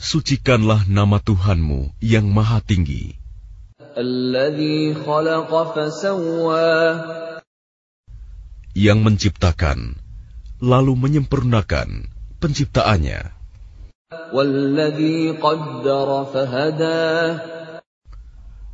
[0.00, 3.20] Sucikanlah nama Tuhanmu yang Maha Tinggi.
[8.72, 10.00] Yang menciptakan,
[10.64, 12.11] lalu menyempurnakan
[12.42, 13.20] penciptaannya.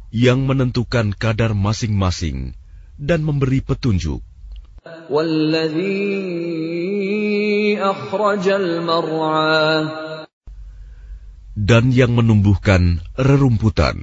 [0.08, 2.56] Yang menentukan kadar masing-masing
[2.96, 4.24] dan memberi petunjuk.
[11.58, 13.96] Dan yang menumbuhkan rerumputan.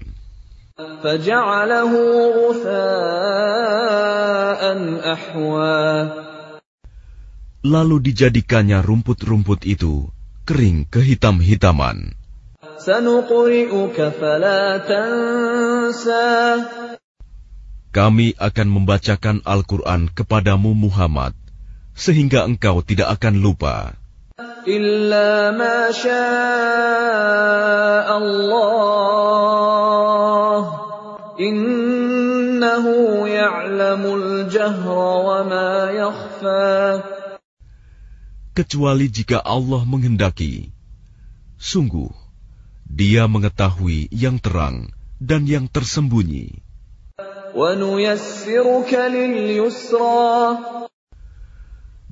[7.66, 10.05] Lalu dijadikannya rumput-rumput itu
[10.46, 12.14] kering kehitam-hitaman.
[17.90, 21.34] Kami akan membacakan Al-Quran kepadamu Muhammad,
[21.98, 23.98] sehingga engkau tidak akan lupa.
[24.70, 25.90] Illa ma
[28.13, 28.94] Allah,
[31.41, 37.24] innahu ya'lamul jahra wa ma yakhfa
[38.55, 40.71] kecuali jika Allah menghendaki.
[41.59, 42.07] Sungguh,
[42.85, 46.61] Dia mengetahui yang terang dan yang tersembunyi.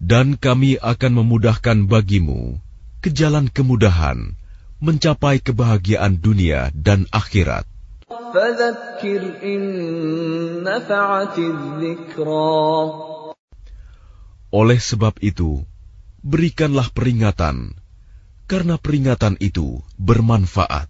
[0.03, 2.57] Dan kami akan memudahkan bagimu
[2.99, 4.35] ke jalan kemudahan
[4.83, 7.63] mencapai kebahagiaan dunia dan akhirat.
[14.53, 15.51] Oleh sebab itu,
[16.23, 17.75] berikanlah peringatan,
[18.47, 20.87] karena peringatan itu bermanfaat.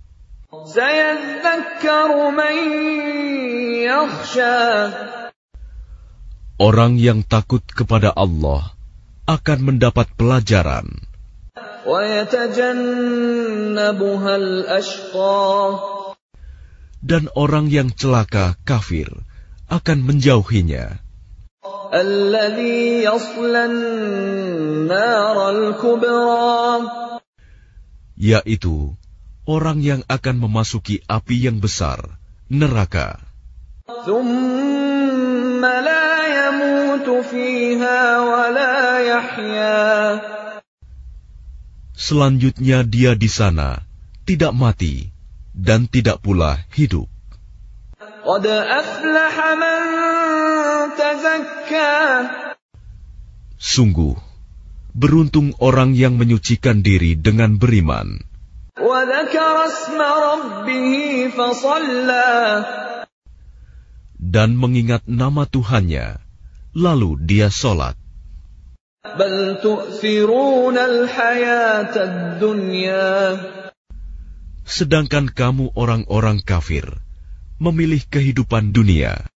[6.62, 8.78] Orang yang takut kepada Allah
[9.26, 11.02] akan mendapat pelajaran.
[17.04, 19.10] Dan orang yang celaka kafir
[19.68, 21.04] akan menjauhinya
[28.18, 28.96] yaitu
[29.44, 32.00] orang yang akan memasuki api yang besar,
[32.48, 33.20] neraka.
[41.94, 43.84] Selanjutnya dia di sana
[44.24, 45.12] tidak mati
[45.54, 47.08] dan tidak pula hidup.
[53.64, 54.16] Sungguh,
[54.94, 58.22] beruntung orang yang menyucikan diri dengan beriman.
[64.24, 66.08] Dan mengingat nama Tuhannya,
[66.78, 67.98] lalu dia sholat.
[74.64, 76.88] Sedangkan kamu orang-orang kafir,
[77.60, 79.28] memilih kehidupan dunia.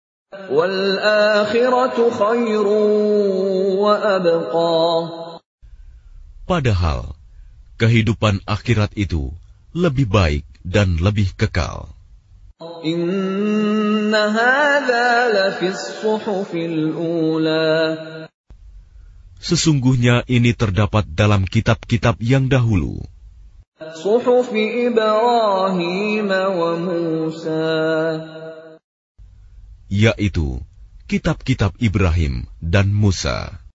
[6.48, 7.12] Padahal
[7.76, 9.36] kehidupan akhirat itu
[9.76, 11.92] lebih baik dan lebih kekal.
[19.38, 23.04] Sesungguhnya ini terdapat dalam kitab-kitab yang dahulu.
[29.88, 30.60] yaitu
[31.08, 33.64] kitab-kitab Ibrahim dan Musa.